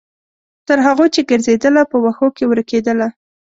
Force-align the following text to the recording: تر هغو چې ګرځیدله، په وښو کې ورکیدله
تر 0.67 0.77
هغو 0.85 1.05
چې 1.13 1.21
ګرځیدله، 1.29 1.83
په 1.91 1.97
وښو 2.03 2.27
کې 2.37 2.43
ورکیدله 2.51 3.07